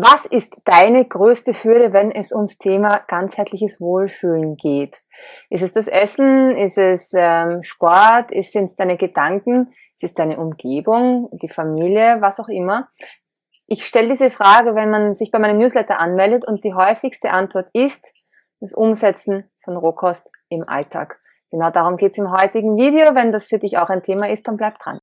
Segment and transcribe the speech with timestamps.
[0.00, 5.02] Was ist deine größte Hürde, wenn es ums Thema ganzheitliches Wohlfühlen geht?
[5.50, 6.52] Ist es das Essen?
[6.52, 8.30] Ist es ähm, Sport?
[8.30, 9.72] Sind es deine Gedanken?
[9.96, 12.90] Ist es deine Umgebung, die Familie, was auch immer?
[13.66, 17.68] Ich stelle diese Frage, wenn man sich bei meinem Newsletter anmeldet und die häufigste Antwort
[17.72, 18.06] ist
[18.60, 21.18] das Umsetzen von Rohkost im Alltag.
[21.50, 23.16] Genau darum geht es im heutigen Video.
[23.16, 25.00] Wenn das für dich auch ein Thema ist, dann bleib dran.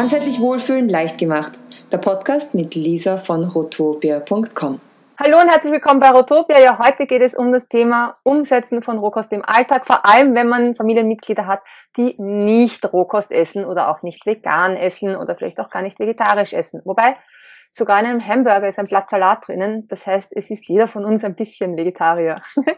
[0.00, 1.60] Ganzheitlich Wohlfühlen leicht gemacht.
[1.92, 4.80] Der Podcast mit Lisa von rotopia.com.
[5.18, 6.58] Hallo und herzlich willkommen bei Rotopia.
[6.58, 10.48] Ja, heute geht es um das Thema Umsetzen von Rohkost im Alltag, vor allem wenn
[10.48, 11.60] man Familienmitglieder hat,
[11.98, 16.54] die nicht Rohkost essen oder auch nicht vegan essen oder vielleicht auch gar nicht vegetarisch
[16.54, 16.80] essen.
[16.86, 17.18] Wobei
[17.70, 19.86] sogar in einem Hamburger ist ein Blatt Salat drinnen.
[19.88, 22.40] Das heißt, es ist jeder von uns ein bisschen Vegetarier.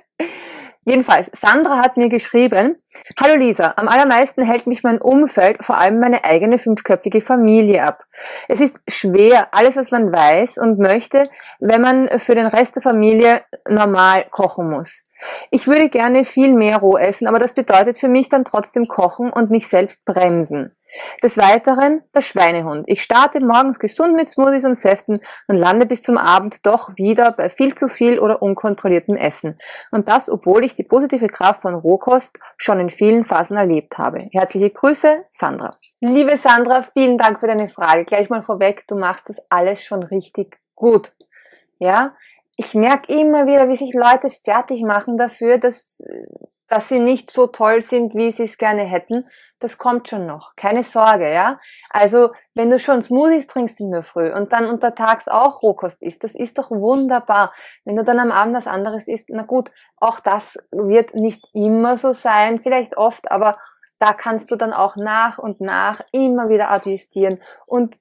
[0.85, 2.77] Jedenfalls, Sandra hat mir geschrieben,
[3.21, 8.05] Hallo Lisa, am allermeisten hält mich mein Umfeld, vor allem meine eigene fünfköpfige Familie ab.
[8.49, 11.30] Es ist schwer, alles was man weiß und möchte,
[11.61, 15.05] wenn man für den Rest der Familie normal kochen muss.
[15.51, 19.32] Ich würde gerne viel mehr roh essen, aber das bedeutet für mich dann trotzdem kochen
[19.32, 20.74] und mich selbst bremsen.
[21.23, 22.84] Des Weiteren der Schweinehund.
[22.87, 27.32] Ich starte morgens gesund mit Smoothies und Säften und lande bis zum Abend doch wieder
[27.32, 29.59] bei viel zu viel oder unkontrolliertem Essen.
[29.90, 34.28] Und das, obwohl ich die positive Kraft von Rohkost schon in vielen Phasen erlebt habe.
[34.32, 35.70] Herzliche Grüße, Sandra.
[36.00, 38.04] Liebe Sandra, vielen Dank für deine Frage.
[38.04, 41.12] Gleich mal vorweg, du machst das alles schon richtig gut.
[41.78, 42.15] Ja,
[42.63, 46.01] ich merke immer wieder, wie sich Leute fertig machen dafür, dass,
[46.68, 49.29] dass sie nicht so toll sind, wie sie es gerne hätten.
[49.59, 50.55] Das kommt schon noch.
[50.55, 51.59] Keine Sorge, ja.
[51.90, 56.23] Also, wenn du schon Smoothies trinkst in der Früh und dann untertags auch Rohkost isst,
[56.23, 57.52] das ist doch wunderbar.
[57.85, 61.99] Wenn du dann am Abend was anderes isst, na gut, auch das wird nicht immer
[61.99, 63.59] so sein, vielleicht oft, aber
[63.99, 67.97] da kannst du dann auch nach und nach immer wieder adjustieren und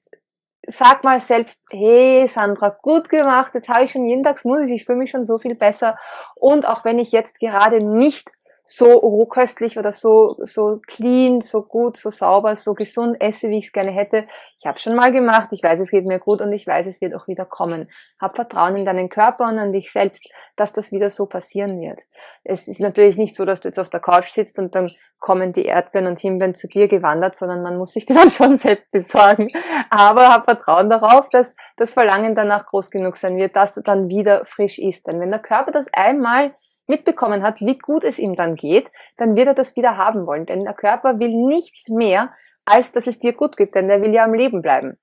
[0.66, 4.84] sag mal selbst, hey Sandra, gut gemacht, jetzt habe ich schon jeden Tag Smoothies, ich
[4.84, 5.96] fühle mich schon so viel besser.
[6.36, 8.30] Und auch wenn ich jetzt gerade nicht
[8.74, 13.66] so rohköstlich oder so, so clean, so gut, so sauber, so gesund esse, wie ich
[13.66, 14.24] es gerne hätte.
[14.58, 17.02] Ich habe schon mal gemacht, ich weiß, es geht mir gut und ich weiß, es
[17.02, 17.90] wird auch wieder kommen.
[18.18, 22.00] Hab Vertrauen in deinen Körper und an dich selbst, dass das wieder so passieren wird.
[22.44, 25.52] Es ist natürlich nicht so, dass du jetzt auf der Couch sitzt und dann kommen
[25.52, 28.90] die Erdbeeren und Himbeeren zu dir gewandert, sondern man muss sich die dann schon selbst
[28.90, 29.48] besorgen.
[29.90, 34.08] Aber hab Vertrauen darauf, dass das Verlangen danach groß genug sein wird, dass du dann
[34.08, 35.06] wieder frisch isst.
[35.08, 36.54] Denn wenn der Körper das einmal
[36.92, 40.44] mitbekommen hat, wie gut es ihm dann geht, dann wird er das wieder haben wollen.
[40.44, 42.32] Denn der Körper will nichts mehr,
[42.66, 44.98] als dass es dir gut geht, denn er will ja am Leben bleiben.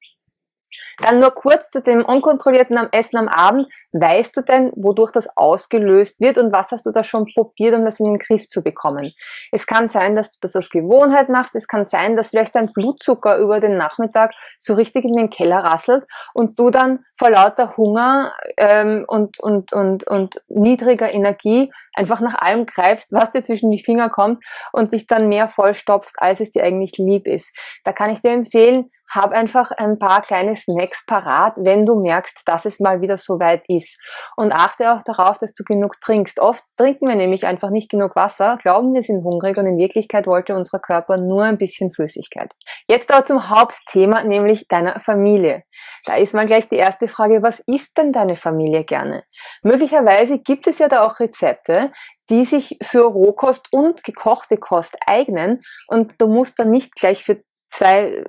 [0.99, 3.67] Dann nur kurz zu dem unkontrollierten Essen am Abend.
[3.91, 7.85] Weißt du denn, wodurch das ausgelöst wird und was hast du da schon probiert, um
[7.85, 9.11] das in den Griff zu bekommen?
[9.51, 11.55] Es kann sein, dass du das aus Gewohnheit machst.
[11.55, 15.63] Es kann sein, dass vielleicht dein Blutzucker über den Nachmittag so richtig in den Keller
[15.63, 22.21] rasselt und du dann vor lauter Hunger ähm, und, und, und, und niedriger Energie einfach
[22.21, 26.41] nach allem greifst, was dir zwischen die Finger kommt und dich dann mehr vollstopfst, als
[26.41, 27.55] es dir eigentlich lieb ist.
[27.83, 32.41] Da kann ich dir empfehlen, hab einfach ein paar kleine Snacks parat, wenn du merkst,
[32.45, 33.99] dass es mal wieder so weit ist.
[34.35, 36.39] Und achte auch darauf, dass du genug trinkst.
[36.39, 40.27] Oft trinken wir nämlich einfach nicht genug Wasser, glauben wir sind hungrig und in Wirklichkeit
[40.27, 42.51] wollte unser Körper nur ein bisschen Flüssigkeit.
[42.87, 45.63] Jetzt aber zum Hauptthema, nämlich deiner Familie.
[46.05, 49.23] Da ist mal gleich die erste Frage, was isst denn deine Familie gerne?
[49.63, 51.91] Möglicherweise gibt es ja da auch Rezepte,
[52.29, 57.41] die sich für Rohkost und gekochte Kost eignen und du musst dann nicht gleich für
[57.69, 58.23] zwei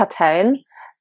[0.00, 0.56] Parteien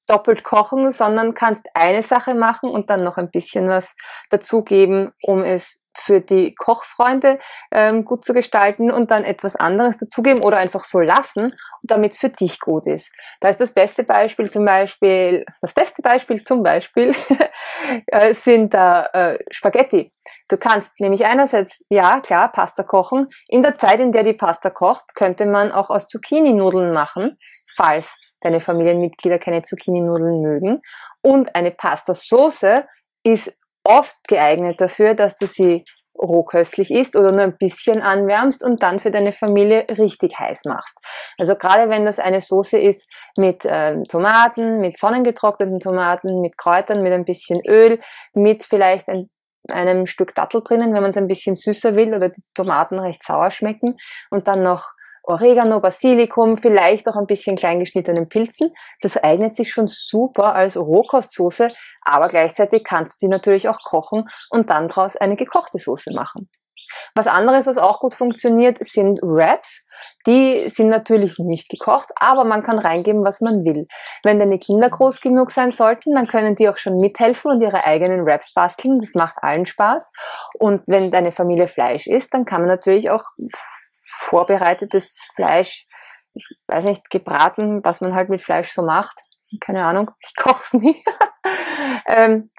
[0.08, 3.96] doppelt kochen, sondern kannst eine Sache machen und dann noch ein bisschen was
[4.30, 7.40] dazugeben, um es für die Kochfreunde
[7.72, 12.18] ähm, gut zu gestalten und dann etwas anderes dazugeben oder einfach so lassen, damit es
[12.20, 13.14] für dich gut ist.
[13.40, 17.16] Da ist das beste Beispiel zum Beispiel, das beste Beispiel zum Beispiel
[18.08, 20.12] äh, sind da äh, Spaghetti.
[20.48, 23.30] Du kannst nämlich einerseits, ja klar, Pasta kochen.
[23.48, 27.38] In der Zeit, in der die Pasta kocht, könnte man auch aus Zucchini-Nudeln machen,
[27.76, 30.82] falls deine Familienmitglieder keine Zucchini-Nudeln mögen.
[31.22, 32.86] Und eine Pasta-Soße
[33.24, 35.84] ist oft geeignet dafür, dass du sie
[36.22, 40.98] rohköstlich isst oder nur ein bisschen anwärmst und dann für deine Familie richtig heiß machst.
[41.40, 47.02] Also gerade wenn das eine Soße ist mit äh, Tomaten, mit sonnengetrockneten Tomaten, mit Kräutern,
[47.02, 48.00] mit ein bisschen Öl,
[48.34, 49.30] mit vielleicht ein,
[49.70, 53.24] einem Stück Dattel drinnen, wenn man es ein bisschen süßer will oder die Tomaten recht
[53.24, 53.96] sauer schmecken
[54.30, 54.92] und dann noch
[55.30, 58.74] Oregano, Basilikum, vielleicht auch ein bisschen kleingeschnittenen Pilzen.
[59.00, 61.68] Das eignet sich schon super als Rohkostsoße,
[62.02, 66.50] aber gleichzeitig kannst du die natürlich auch kochen und dann daraus eine gekochte Soße machen.
[67.14, 69.86] Was anderes, was auch gut funktioniert, sind Wraps.
[70.26, 73.86] Die sind natürlich nicht gekocht, aber man kann reingeben, was man will.
[74.24, 77.84] Wenn deine Kinder groß genug sein sollten, dann können die auch schon mithelfen und ihre
[77.84, 79.00] eigenen Wraps basteln.
[79.00, 80.12] Das macht allen Spaß.
[80.58, 83.26] Und wenn deine Familie Fleisch isst, dann kann man natürlich auch
[84.20, 85.86] vorbereitetes Fleisch,
[86.34, 89.20] ich weiß nicht, gebraten, was man halt mit Fleisch so macht.
[89.62, 91.04] Keine Ahnung, ich koche es nie.
[92.08, 92.52] ähm,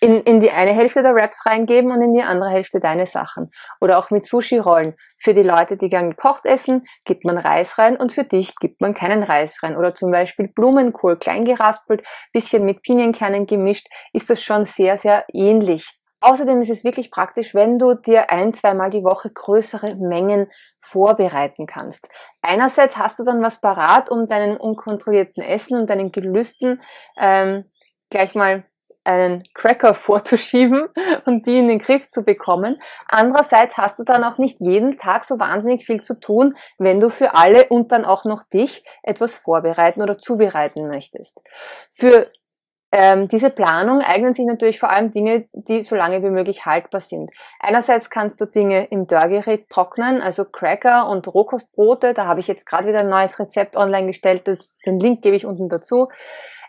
[0.00, 3.50] in, in die eine Hälfte der Wraps reingeben und in die andere Hälfte deine Sachen.
[3.80, 4.94] Oder auch mit Sushi-Rollen.
[5.18, 8.80] Für die Leute, die gern gekocht essen, gibt man Reis rein und für dich gibt
[8.80, 9.76] man keinen Reis rein.
[9.76, 15.24] Oder zum Beispiel Blumenkohl, klein geraspelt, bisschen mit Pinienkernen gemischt, ist das schon sehr, sehr
[15.32, 15.98] ähnlich.
[16.24, 20.50] Außerdem ist es wirklich praktisch, wenn du dir ein, zweimal die Woche größere Mengen
[20.80, 22.08] vorbereiten kannst.
[22.40, 26.80] Einerseits hast du dann was parat, um deinen unkontrollierten Essen und deinen Gelüsten
[27.18, 27.66] ähm,
[28.08, 28.64] gleich mal
[29.04, 30.88] einen Cracker vorzuschieben
[31.26, 32.80] und die in den Griff zu bekommen.
[33.06, 37.10] Andererseits hast du dann auch nicht jeden Tag so wahnsinnig viel zu tun, wenn du
[37.10, 41.42] für alle und dann auch noch dich etwas vorbereiten oder zubereiten möchtest.
[41.90, 42.28] Für
[42.96, 47.00] ähm, diese Planung eignen sich natürlich vor allem Dinge, die so lange wie möglich haltbar
[47.00, 47.32] sind.
[47.58, 52.14] Einerseits kannst du Dinge im Dörrgerät trocknen, also Cracker und Rohkostbrote.
[52.14, 54.46] Da habe ich jetzt gerade wieder ein neues Rezept online gestellt.
[54.46, 56.08] Das, den Link gebe ich unten dazu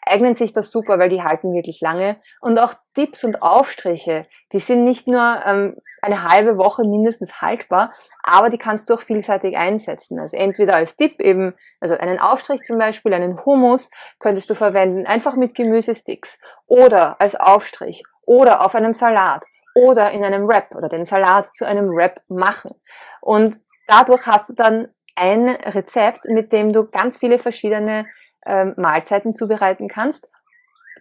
[0.05, 2.17] eignen sich das super, weil die halten wirklich lange.
[2.41, 7.93] Und auch Dips und Aufstriche, die sind nicht nur ähm, eine halbe Woche mindestens haltbar,
[8.23, 10.19] aber die kannst du auch vielseitig einsetzen.
[10.19, 15.05] Also entweder als Dip eben, also einen Aufstrich zum Beispiel, einen Hummus könntest du verwenden,
[15.05, 19.43] einfach mit Gemüsesticks oder als Aufstrich oder auf einem Salat
[19.75, 22.75] oder in einem Wrap oder den Salat zu einem Wrap machen.
[23.21, 23.55] Und
[23.87, 28.05] dadurch hast du dann ein Rezept, mit dem du ganz viele verschiedene
[28.45, 30.29] ähm, Mahlzeiten zubereiten kannst.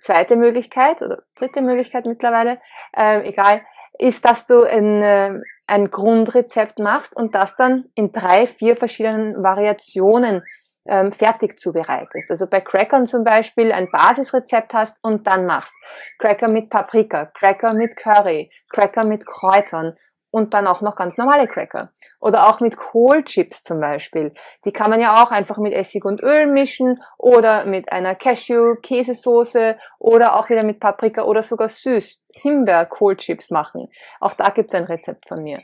[0.00, 2.61] Zweite Möglichkeit oder dritte Möglichkeit mittlerweile,
[2.96, 3.62] äh, egal,
[3.99, 9.43] ist, dass du ein, äh, ein Grundrezept machst und das dann in drei, vier verschiedenen
[9.43, 10.43] Variationen
[10.87, 12.31] ähm, fertig zubereitest.
[12.31, 15.75] Also bei Crackern zum Beispiel ein Basisrezept hast und dann machst
[16.19, 19.94] Cracker mit Paprika, Cracker mit Curry, Cracker mit Kräutern
[20.34, 21.92] und dann auch noch ganz normale Cracker.
[22.19, 24.34] Oder auch mit Kohlchips zum Beispiel.
[24.64, 29.76] Die kann man ja auch einfach mit Essig und Öl mischen oder mit einer Cashew-Käsesoße
[30.00, 33.88] oder auch wieder mit Paprika oder sogar süß Himbeer-Kohlchips machen.
[34.19, 35.60] Auch da gibt es ein Rezept von mir.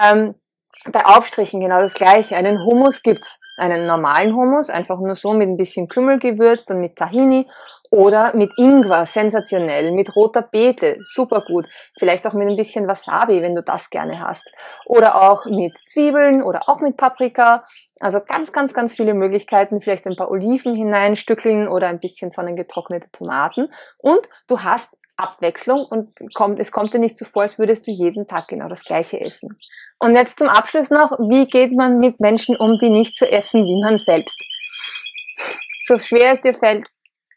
[0.00, 0.36] Ähm,
[0.90, 2.36] bei Aufstrichen genau das gleiche.
[2.36, 6.80] Einen Hummus gibt's einen normalen Hummus, einfach nur so mit ein bisschen Kümmel gewürzt und
[6.80, 7.46] mit Tahini
[7.90, 11.66] oder mit Ingwer, sensationell, mit roter Beete, super gut.
[11.98, 14.50] Vielleicht auch mit ein bisschen Wasabi, wenn du das gerne hast.
[14.86, 17.64] Oder auch mit Zwiebeln oder auch mit Paprika.
[18.00, 19.80] Also ganz, ganz, ganz viele Möglichkeiten.
[19.82, 23.68] Vielleicht ein paar Oliven hineinstückeln oder ein bisschen sonnengetrocknete Tomaten.
[23.98, 27.90] Und du hast Abwechslung und kommt, es kommt dir nicht so vor, als würdest du
[27.90, 29.56] jeden Tag genau das Gleiche essen.
[29.98, 33.64] Und jetzt zum Abschluss noch, wie geht man mit Menschen um, die nicht so essen
[33.64, 34.36] wie man selbst?
[35.84, 36.88] So schwer es dir fällt,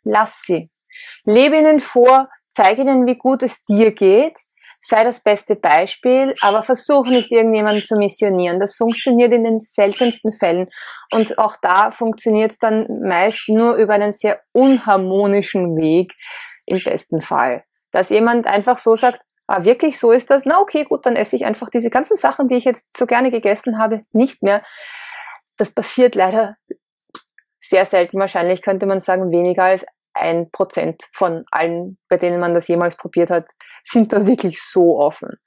[0.04, 0.70] lass sie.
[1.26, 4.38] Lebe ihnen vor, zeige ihnen, wie gut es dir geht,
[4.82, 8.60] sei das beste Beispiel, aber versuch nicht irgendjemanden zu missionieren.
[8.60, 10.68] Das funktioniert in den seltensten Fällen.
[11.12, 16.14] Und auch da funktioniert es dann meist nur über einen sehr unharmonischen Weg,
[16.66, 17.64] im besten Fall.
[17.92, 21.36] Dass jemand einfach so sagt, ah, wirklich, so ist das, na okay, gut, dann esse
[21.36, 24.64] ich einfach diese ganzen Sachen, die ich jetzt so gerne gegessen habe, nicht mehr.
[25.58, 26.58] Das passiert leider
[27.60, 28.20] sehr selten.
[28.20, 32.96] Wahrscheinlich könnte man sagen, weniger als ein Prozent von allen, bei denen man das jemals
[32.96, 33.48] probiert hat,
[33.84, 35.38] sind da wirklich so offen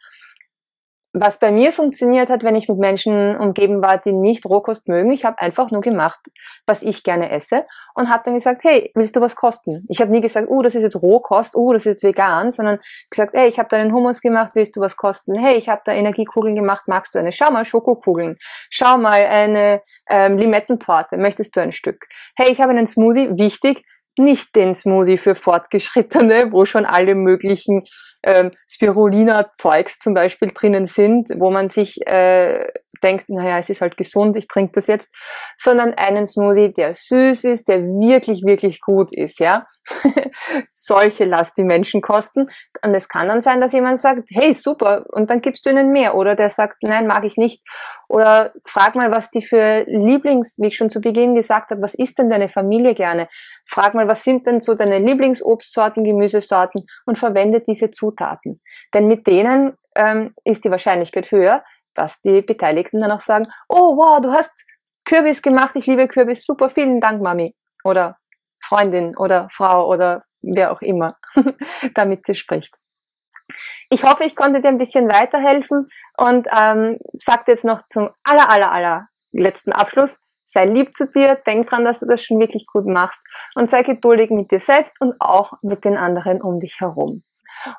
[1.12, 5.10] was bei mir funktioniert hat, wenn ich mit Menschen umgeben war, die nicht Rohkost mögen,
[5.10, 6.20] ich habe einfach nur gemacht,
[6.66, 9.80] was ich gerne esse und habe dann gesagt, hey, willst du was kosten?
[9.88, 12.78] Ich habe nie gesagt, oh, das ist jetzt Rohkost, oh, das ist jetzt vegan, sondern
[13.10, 15.38] gesagt, hey, ich habe da einen Hummus gemacht, willst du was kosten?
[15.38, 17.32] Hey, ich habe da Energiekugeln gemacht, magst du eine?
[17.32, 18.36] Schau mal, Schokokugeln.
[18.70, 22.06] Schau mal, eine ähm, Limettentorte, möchtest du ein Stück?
[22.36, 23.84] Hey, ich habe einen Smoothie, wichtig,
[24.18, 27.84] nicht den Smoothie für Fortgeschrittene, wo schon alle möglichen
[28.22, 32.66] ähm, Spirulina-Zeugs zum Beispiel drinnen sind, wo man sich äh,
[33.02, 35.10] denkt, naja, es ist halt gesund, ich trinke das jetzt,
[35.58, 39.66] sondern einen Smoothie, der süß ist, der wirklich, wirklich gut ist, ja.
[40.72, 42.48] Solche lass die Menschen kosten.
[42.82, 45.90] Und es kann dann sein, dass jemand sagt, hey, super, und dann gibst du ihnen
[45.90, 46.14] mehr.
[46.14, 47.62] Oder der sagt, nein, mag ich nicht.
[48.08, 51.94] Oder frag mal, was die für Lieblings, wie ich schon zu Beginn gesagt habe, was
[51.94, 53.28] isst denn deine Familie gerne?
[53.66, 58.60] Frag mal, was sind denn so deine Lieblingsobstsorten, Gemüsesorten und verwende diese Zutaten.
[58.94, 61.64] Denn mit denen ähm, ist die Wahrscheinlichkeit höher,
[61.94, 64.64] dass die Beteiligten dann auch sagen, oh wow, du hast
[65.04, 67.54] Kürbis gemacht, ich liebe Kürbis, super, vielen Dank, Mami.
[67.84, 68.16] Oder
[68.68, 71.16] Freundin oder Frau oder wer auch immer
[71.94, 72.76] damit dir spricht.
[73.90, 78.50] Ich hoffe, ich konnte dir ein bisschen weiterhelfen und ähm, sag jetzt noch zum aller,
[78.50, 82.66] aller, aller letzten Abschluss, sei lieb zu dir, denk dran, dass du das schon wirklich
[82.66, 83.20] gut machst
[83.54, 87.22] und sei geduldig mit dir selbst und auch mit den anderen um dich herum.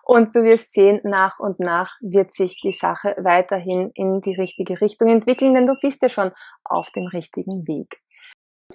[0.04, 4.82] Und du wirst sehen, nach und nach wird sich die Sache weiterhin in die richtige
[4.82, 6.32] Richtung entwickeln, denn du bist ja schon
[6.64, 8.02] auf dem richtigen Weg.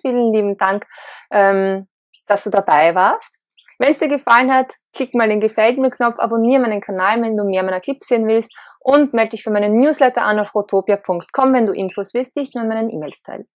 [0.00, 0.87] Vielen lieben Dank,
[1.30, 1.87] ähm,
[2.26, 3.38] dass du dabei warst.
[3.78, 7.36] Wenn es dir gefallen hat, klick mal den Gefällt mir Knopf, abonniere meinen Kanal, wenn
[7.36, 11.52] du mehr meiner Clips sehen willst und melde dich für meinen Newsletter an auf rotopia.com,
[11.52, 13.46] wenn du Infos willst, die ich nur in meinen E-Mails teile.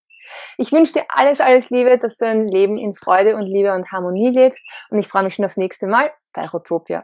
[0.58, 3.92] Ich wünsche dir alles, alles Liebe, dass du ein Leben in Freude und Liebe und
[3.92, 7.04] Harmonie lebst und ich freue mich schon aufs nächste Mal bei Rotopia.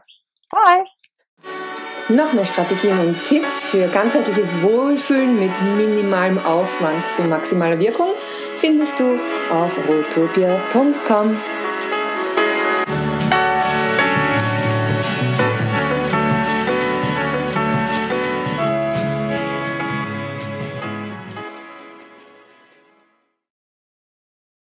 [0.50, 0.84] Bye!
[2.08, 8.10] Noch mehr Strategien und Tipps für ganzheitliches Wohlfühlen mit minimalem Aufwand zu maximaler Wirkung
[8.58, 9.18] findest du
[9.50, 11.36] auf rotopia.com.